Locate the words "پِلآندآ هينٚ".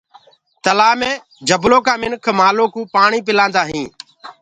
3.27-3.89